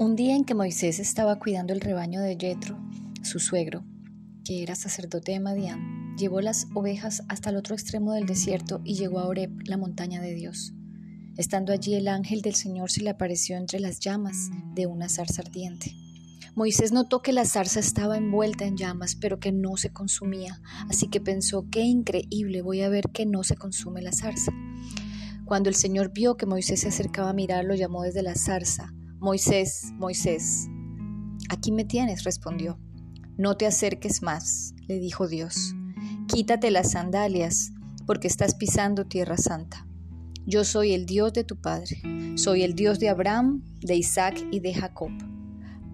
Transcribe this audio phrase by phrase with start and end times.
[0.00, 2.78] Un día en que Moisés estaba cuidando el rebaño de Yetro,
[3.22, 3.84] su suegro,
[4.46, 8.94] que era sacerdote de Madián, llevó las ovejas hasta el otro extremo del desierto y
[8.94, 10.72] llegó a Oreb, la montaña de Dios.
[11.36, 15.42] Estando allí el ángel del Señor se le apareció entre las llamas de una zarza
[15.42, 15.94] ardiente.
[16.54, 21.08] Moisés notó que la zarza estaba envuelta en llamas, pero que no se consumía, así
[21.08, 24.50] que pensó, qué increíble, voy a ver que no se consume la zarza.
[25.44, 29.92] Cuando el Señor vio que Moisés se acercaba a mirarlo, llamó desde la zarza, Moisés,
[29.98, 30.66] Moisés.
[31.50, 32.78] Aquí me tienes, respondió.
[33.36, 35.74] No te acerques más, le dijo Dios.
[36.26, 37.72] Quítate las sandalias,
[38.06, 39.86] porque estás pisando tierra santa.
[40.46, 42.00] Yo soy el Dios de tu Padre,
[42.36, 45.10] soy el Dios de Abraham, de Isaac y de Jacob.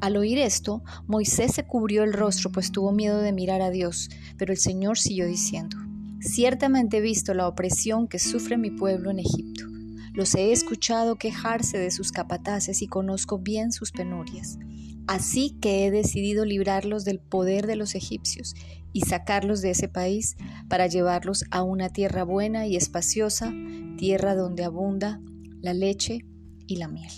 [0.00, 4.08] Al oír esto, Moisés se cubrió el rostro, pues tuvo miedo de mirar a Dios,
[4.38, 5.76] pero el Señor siguió diciendo,
[6.20, 9.75] Ciertamente he visto la opresión que sufre mi pueblo en Egipto
[10.16, 14.58] los he escuchado quejarse de sus capataces y conozco bien sus penurias.
[15.06, 18.54] Así que he decidido librarlos del poder de los egipcios
[18.94, 20.36] y sacarlos de ese país
[20.68, 23.52] para llevarlos a una tierra buena y espaciosa,
[23.98, 25.20] tierra donde abunda
[25.60, 26.24] la leche
[26.66, 27.12] y la miel.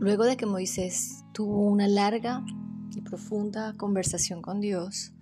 [0.00, 2.44] Luego de que Moisés tuvo una larga
[2.96, 5.12] y profunda conversación con Dios,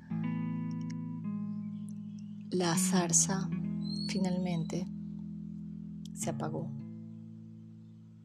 [2.49, 3.51] la zarza
[4.09, 4.89] finalmente
[6.15, 6.71] se apagó.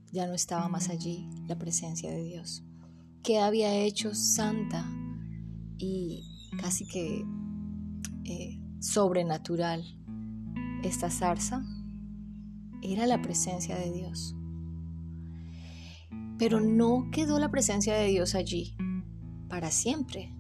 [0.09, 2.63] Ya no estaba más allí la presencia de Dios.
[3.23, 4.89] ¿Qué había hecho santa
[5.77, 6.23] y
[6.61, 7.25] casi que
[8.23, 9.83] eh, sobrenatural
[10.81, 11.61] esta zarza?
[12.81, 14.33] Era la presencia de Dios.
[16.41, 18.75] Pero no quedó la presencia de Dios allí
[19.47, 20.33] para siempre.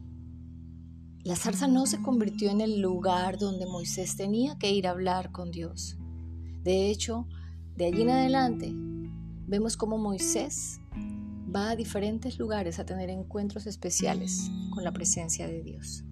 [1.23, 5.31] La zarza no se convirtió en el lugar donde Moisés tenía que ir a hablar
[5.31, 5.99] con Dios.
[6.63, 7.27] De hecho,
[7.75, 8.71] de allí en adelante,
[9.45, 10.79] vemos cómo Moisés
[11.55, 16.03] va a diferentes lugares a tener encuentros especiales con la presencia de Dios.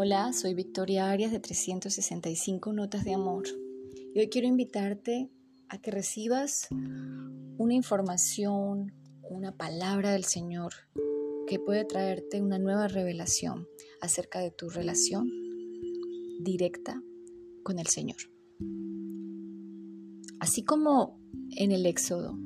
[0.00, 3.48] Hola, soy Victoria Arias de 365 Notas de Amor
[4.14, 5.28] y hoy quiero invitarte
[5.68, 8.94] a que recibas una información,
[9.28, 10.72] una palabra del Señor
[11.48, 13.66] que puede traerte una nueva revelación
[14.00, 15.32] acerca de tu relación
[16.42, 17.02] directa
[17.64, 18.18] con el Señor.
[20.38, 21.18] Así como
[21.56, 22.38] en el Éxodo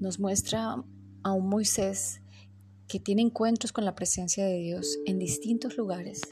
[0.00, 0.84] nos muestra
[1.22, 2.22] a un Moisés
[2.90, 6.22] que tiene encuentros con la presencia de Dios en distintos lugares,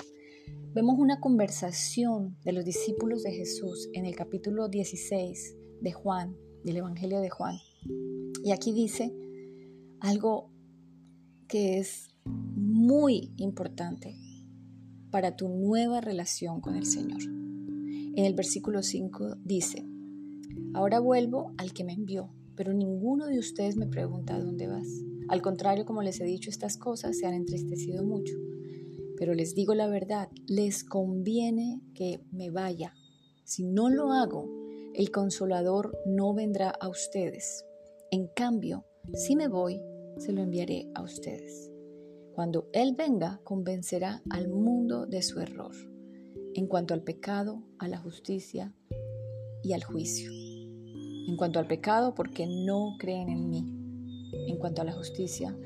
[0.75, 6.79] vemos una conversación de los discípulos de Jesús en el capítulo 16 de Juan, del
[6.79, 7.59] Evangelio de Juan.
[8.43, 9.15] Y aquí dice
[10.01, 10.51] algo
[11.47, 14.17] que es muy importante
[15.13, 17.23] para tu nueva relación con el Señor.
[17.23, 19.87] En el versículo 5 dice,
[20.75, 24.89] ahora vuelvo al que me envió, pero ninguno de ustedes me pregunta dónde vas.
[25.28, 28.34] Al contrario, como les he dicho estas cosas, se han entristecido mucho.
[29.16, 32.94] Pero les digo la verdad, les conviene que me vaya.
[33.44, 34.49] Si no lo hago,
[34.94, 37.65] el consolador no vendrá a ustedes.
[38.11, 39.83] En cambio, si me voy,
[40.16, 41.71] se lo enviaré a ustedes.
[42.33, 45.75] Cuando Él venga, convencerá al mundo de su error,
[46.55, 48.75] en cuanto al pecado, a la justicia
[49.62, 50.31] y al juicio.
[50.33, 53.78] En cuanto al pecado, porque no creen en mí
[54.50, 55.56] en cuanto a la justicia,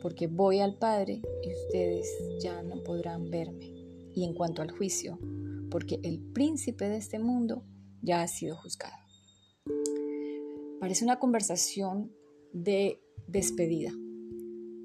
[0.00, 2.08] porque voy al Padre y ustedes
[2.40, 3.72] ya no podrán verme.
[4.14, 5.18] Y en cuanto al juicio,
[5.70, 7.64] porque el príncipe de este mundo
[8.02, 8.96] ya ha sido juzgado.
[10.80, 12.12] Parece una conversación
[12.52, 13.92] de despedida,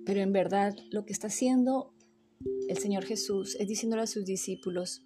[0.05, 1.93] pero en verdad lo que está haciendo
[2.69, 5.03] el Señor Jesús es diciéndole a sus discípulos,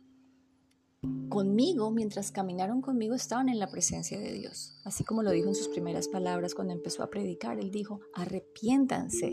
[1.31, 4.75] conmigo, mientras caminaron conmigo, estaban en la presencia de Dios.
[4.83, 9.31] Así como lo dijo en sus primeras palabras cuando empezó a predicar, él dijo, arrepiéntanse,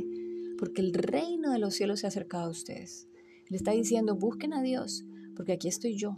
[0.59, 3.09] porque el reino de los cielos se ha acercado a ustedes.
[3.50, 5.05] Él está diciendo, busquen a Dios,
[5.37, 6.15] porque aquí estoy yo.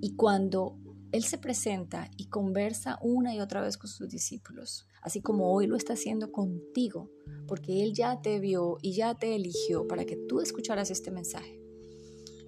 [0.00, 0.78] Y cuando
[1.12, 5.66] Él se presenta y conversa una y otra vez con sus discípulos, así como hoy
[5.66, 7.10] lo está haciendo contigo,
[7.46, 11.67] porque Él ya te vio y ya te eligió para que tú escucharas este mensaje.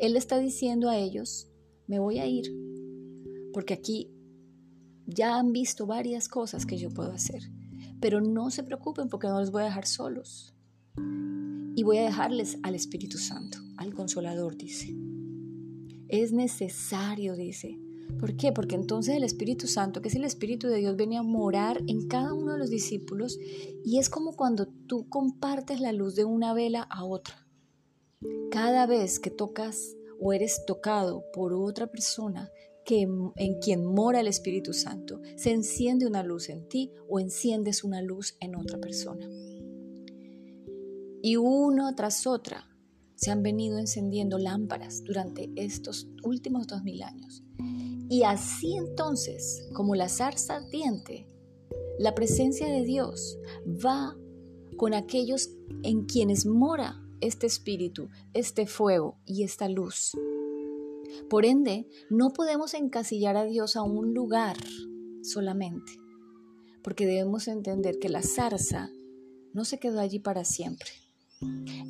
[0.01, 1.49] Él está diciendo a ellos,
[1.87, 2.51] me voy a ir,
[3.53, 4.11] porque aquí
[5.07, 7.43] ya han visto varias cosas que yo puedo hacer,
[8.01, 10.55] pero no se preocupen porque no les voy a dejar solos.
[11.77, 14.95] Y voy a dejarles al Espíritu Santo, al Consolador, dice.
[16.09, 17.79] Es necesario, dice,
[18.19, 18.53] ¿Por qué?
[18.53, 22.09] Porque entonces el Espíritu Santo, que es el Espíritu de Dios, venía a morar en
[22.09, 23.39] cada uno de los discípulos
[23.85, 27.40] y es como cuando tú compartes la luz de una vela a otra.
[28.51, 32.51] Cada vez que tocas o eres tocado por otra persona
[32.85, 33.03] que,
[33.37, 38.03] en quien mora el Espíritu Santo, se enciende una luz en ti o enciendes una
[38.03, 39.29] luz en otra persona.
[41.23, 42.67] Y uno tras otra
[43.15, 47.43] se han venido encendiendo lámparas durante estos últimos dos mil años.
[48.09, 51.29] Y así entonces, como la zarza ardiente,
[51.99, 54.17] la presencia de Dios va
[54.77, 55.51] con aquellos
[55.83, 60.13] en quienes mora este espíritu, este fuego y esta luz.
[61.29, 64.57] Por ende, no podemos encasillar a Dios a un lugar
[65.23, 65.93] solamente,
[66.83, 68.91] porque debemos entender que la zarza
[69.53, 70.91] no se quedó allí para siempre.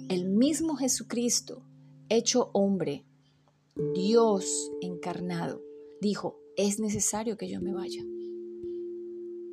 [0.08, 1.62] El mismo Jesucristo,
[2.08, 3.04] hecho hombre,
[3.94, 5.62] Dios encarnado,
[6.00, 8.02] dijo, es necesario que yo me vaya.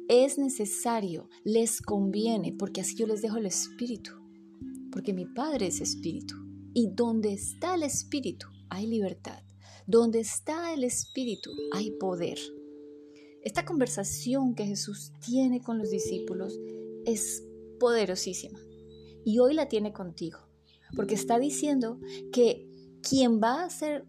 [0.08, 4.12] Es necesario, les conviene, porque así yo les dejo el Espíritu,
[4.98, 6.34] porque mi Padre es Espíritu.
[6.74, 9.44] Y donde está el Espíritu hay libertad.
[9.86, 12.40] Donde está el Espíritu hay poder.
[13.44, 16.60] Esta conversación que Jesús tiene con los discípulos
[17.06, 17.44] es
[17.80, 18.60] poderosísima
[19.24, 20.40] y hoy la tiene contigo,
[20.96, 22.00] porque está diciendo
[22.34, 22.68] que
[23.08, 24.08] quien va a hacer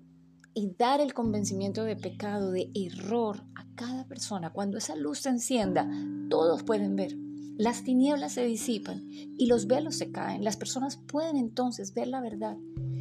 [0.55, 5.29] y dar el convencimiento de pecado, de error a cada persona, cuando esa luz se
[5.29, 5.87] encienda,
[6.31, 7.28] todos pueden ver.
[7.59, 10.45] Las tinieblas se disipan y los velos se caen.
[10.45, 12.57] Las personas pueden entonces ver la verdad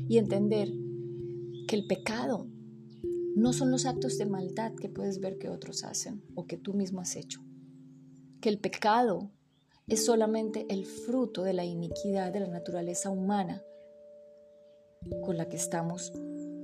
[0.09, 0.73] y entender
[1.67, 2.47] que el pecado
[3.35, 6.73] no son los actos de maldad que puedes ver que otros hacen o que tú
[6.73, 7.39] mismo has hecho.
[8.41, 9.29] Que el pecado
[9.85, 13.61] es solamente el fruto de la iniquidad de la naturaleza humana
[15.21, 16.11] con la que estamos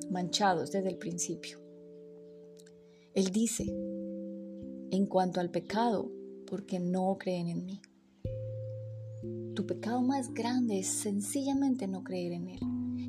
[0.10, 1.60] manchados desde el principio.
[3.14, 3.66] Él dice,
[4.90, 6.12] en cuanto al pecado,
[6.46, 7.82] porque no creen en mí.
[9.56, 12.60] Tu pecado más grande es sencillamente no creer en Él.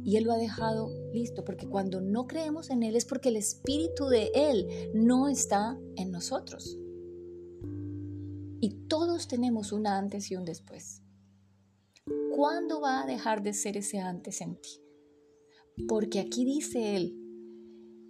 [0.05, 3.37] Y Él lo ha dejado listo, porque cuando no creemos en Él es porque el
[3.37, 6.79] Espíritu de Él no está en nosotros.
[8.61, 11.03] Y todos tenemos un antes y un después.
[12.35, 14.81] ¿Cuándo va a dejar de ser ese antes en ti?
[15.89, 17.19] Porque aquí dice Él,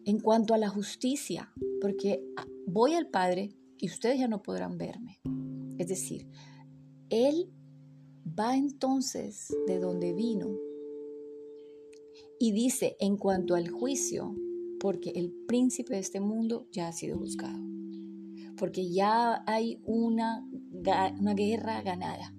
[0.04, 2.24] en cuanto a la justicia, porque
[2.66, 5.20] voy al Padre y ustedes ya no podrán verme.
[5.78, 6.28] Es decir,
[7.10, 7.52] Él
[8.26, 10.48] va entonces de donde vino
[12.38, 14.34] y dice, en cuanto al juicio,
[14.80, 17.74] porque el príncipe de este mundo ya ha sido juzgado
[18.56, 20.48] porque ya hay una,
[21.20, 22.34] una guerra ganada.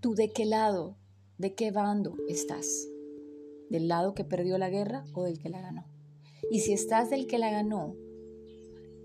[0.00, 0.96] ¿Tú de qué lado,
[1.38, 2.88] de qué bando estás?
[3.70, 5.84] ¿Del lado que perdió la guerra o del que la ganó?
[6.50, 7.96] Y si estás del que la ganó,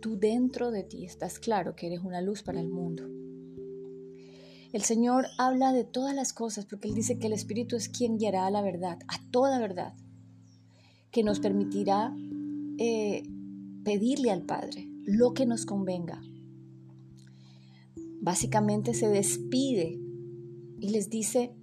[0.03, 3.07] tú dentro de ti estás claro que eres una luz para el mundo.
[4.73, 8.17] El Señor habla de todas las cosas porque Él dice que el Espíritu es quien
[8.17, 9.93] guiará a la verdad, a toda verdad,
[11.09, 12.13] que nos permitirá
[12.79, 13.23] eh,
[13.85, 16.21] pedirle al Padre lo que nos convenga.
[18.19, 20.01] Básicamente se despide
[20.81, 21.55] y les dice,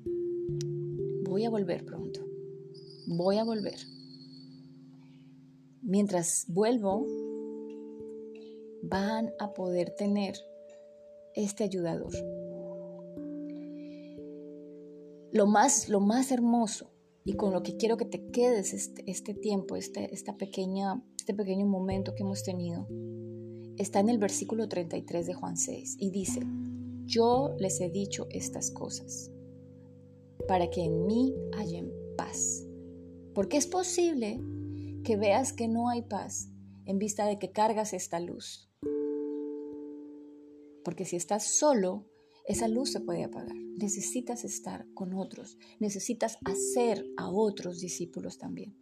[1.25, 2.25] voy a volver pronto,
[3.07, 3.81] voy a volver.
[5.83, 7.07] Mientras vuelvo,
[8.91, 10.35] van a poder tener
[11.35, 12.13] este ayudador.
[15.33, 16.91] Lo más, lo más hermoso
[17.25, 21.35] y con lo que quiero que te quedes este, este tiempo, este, esta pequeña, este
[21.35, 22.89] pequeño momento que hemos tenido,
[23.79, 26.41] está en el versículo 33 de Juan 6 y dice,
[27.05, 29.31] yo les he dicho estas cosas
[30.49, 31.85] para que en mí haya
[32.17, 32.67] paz.
[33.35, 34.41] Porque es posible
[35.05, 36.49] que veas que no hay paz
[36.87, 38.70] en vista de que cargas esta luz.
[40.85, 42.07] Porque si estás solo,
[42.47, 43.57] esa luz se puede apagar.
[43.57, 48.77] Necesitas estar con otros, necesitas hacer a otros discípulos también.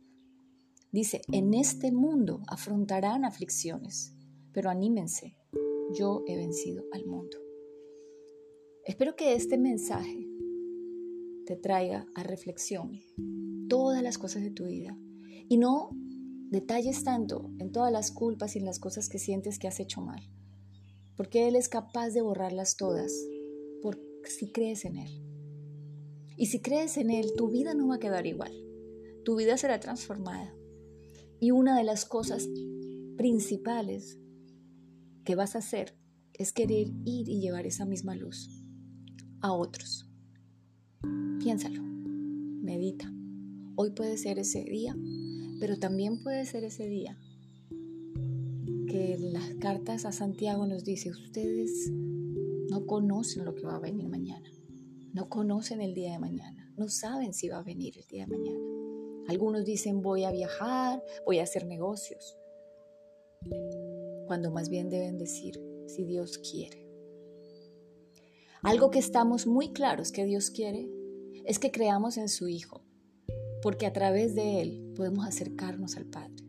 [0.90, 4.14] Dice, en este mundo afrontarán aflicciones,
[4.52, 5.36] pero anímense,
[5.92, 7.36] yo he vencido al mundo.
[8.84, 10.26] Espero que este mensaje
[11.44, 13.00] te traiga a reflexión
[13.68, 14.98] todas las cosas de tu vida
[15.48, 15.90] y no
[16.50, 20.00] detalles tanto en todas las culpas y en las cosas que sientes que has hecho
[20.00, 20.22] mal,
[21.18, 23.12] porque Él es capaz de borrarlas todas
[24.28, 25.22] si crees en Él.
[26.36, 28.52] Y si crees en Él, tu vida no va a quedar igual.
[29.24, 30.54] Tu vida será transformada.
[31.40, 32.48] Y una de las cosas
[33.16, 34.18] principales
[35.24, 35.96] que vas a hacer
[36.34, 38.48] es querer ir y llevar esa misma luz
[39.40, 40.08] a otros.
[41.40, 43.12] Piénsalo, medita.
[43.76, 44.96] Hoy puede ser ese día,
[45.60, 47.18] pero también puede ser ese día
[48.88, 51.90] que las cartas a Santiago nos dice, ustedes
[52.70, 54.50] no conocen lo que va a venir mañana,
[55.12, 58.36] no conocen el día de mañana, no saben si va a venir el día de
[58.36, 58.64] mañana.
[59.28, 62.38] Algunos dicen voy a viajar, voy a hacer negocios,
[64.26, 66.88] cuando más bien deben decir si Dios quiere.
[68.62, 70.88] Algo que estamos muy claros que Dios quiere
[71.44, 72.82] es que creamos en su Hijo,
[73.62, 76.47] porque a través de Él podemos acercarnos al Padre.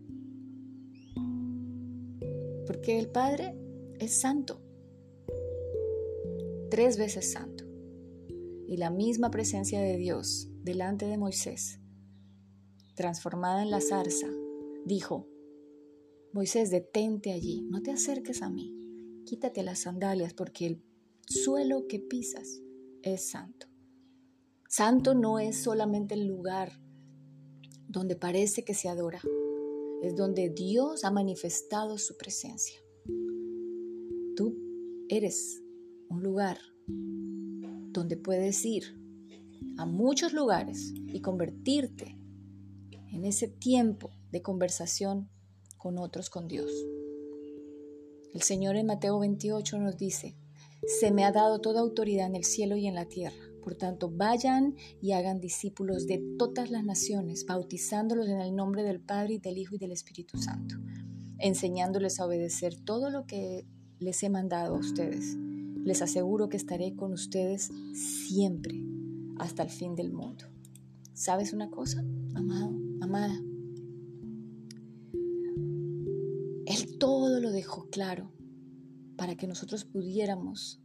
[2.69, 3.55] Porque el Padre
[3.97, 4.61] es santo,
[6.69, 7.63] tres veces santo.
[8.67, 11.79] Y la misma presencia de Dios delante de Moisés,
[12.93, 14.27] transformada en la zarza,
[14.85, 15.27] dijo,
[16.31, 20.83] Moisés, detente allí, no te acerques a mí, quítate las sandalias porque el
[21.25, 22.61] suelo que pisas
[23.01, 23.65] es santo.
[24.67, 26.73] Santo no es solamente el lugar
[27.87, 29.21] donde parece que se adora,
[30.01, 32.79] es donde Dios ha manifestado su presencia.
[34.35, 34.55] Tú
[35.09, 35.61] eres
[36.09, 38.83] un lugar donde puedes ir
[39.77, 42.17] a muchos lugares y convertirte
[43.11, 45.29] en ese tiempo de conversación
[45.77, 46.71] con otros, con Dios.
[48.33, 50.37] El Señor en Mateo 28 nos dice,
[50.87, 53.48] se me ha dado toda autoridad en el cielo y en la tierra.
[53.69, 58.99] Por tanto, vayan y hagan discípulos de todas las naciones, bautizándolos en el nombre del
[58.99, 60.73] Padre y del Hijo y del Espíritu Santo,
[61.37, 63.67] enseñándoles a obedecer todo lo que
[63.99, 65.37] les he mandado a ustedes.
[65.83, 68.73] Les aseguro que estaré con ustedes siempre,
[69.37, 70.45] hasta el fin del mundo.
[71.13, 73.39] ¿Sabes una cosa, amado, amada?
[76.65, 78.31] Él todo lo dejó claro
[79.15, 80.81] para que nosotros pudiéramos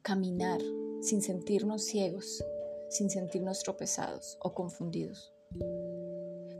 [0.00, 0.62] caminar
[1.00, 2.44] sin sentirnos ciegos,
[2.90, 5.32] sin sentirnos tropezados o confundidos.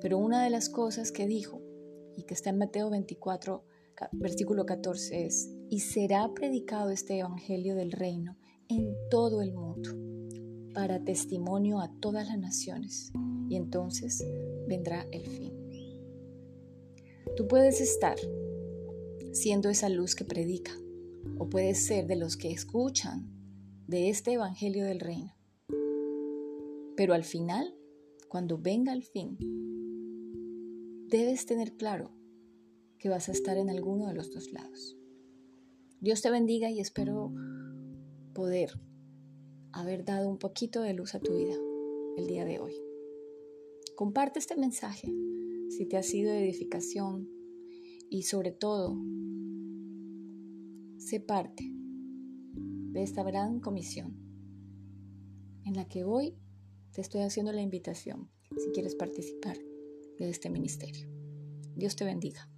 [0.00, 1.61] Pero una de las cosas que dijo
[2.16, 3.64] y que está en Mateo 24,
[4.12, 8.37] versículo 14 es, y será predicado este Evangelio del reino
[8.68, 9.90] en todo el mundo
[10.75, 13.12] para testimonio a todas las naciones
[13.49, 14.25] y entonces
[14.68, 15.52] vendrá el fin.
[17.37, 18.16] Tú puedes estar
[19.33, 20.73] siendo esa luz que predica
[21.38, 23.38] o puedes ser de los que escuchan
[23.88, 25.35] de este Evangelio del Reino.
[26.95, 27.75] Pero al final,
[28.28, 29.38] cuando venga el fin,
[31.09, 32.12] debes tener claro
[32.99, 34.99] que vas a estar en alguno de los dos lados.
[36.00, 37.33] Dios te bendiga y espero
[38.35, 38.78] poder
[39.73, 41.57] haber dado un poquito de luz a tu vida
[42.18, 42.75] el día de hoy.
[43.97, 45.11] Comparte este mensaje
[45.71, 47.26] si te ha sido de edificación
[48.11, 48.99] y sobre todo
[50.99, 51.73] Sé parte
[52.92, 54.16] de esta gran comisión
[55.64, 56.37] en la que hoy
[56.92, 59.57] te estoy haciendo la invitación si quieres participar
[60.18, 61.09] de este ministerio.
[61.76, 62.49] Dios te bendiga.